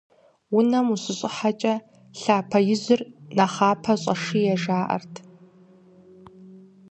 [0.57, 1.75] Унэм ущыщӀыхьэкӀэ
[2.21, 3.01] лъапэ ижьыр
[3.35, 5.13] нэхъапэ щӀэшие, жаӀэрт.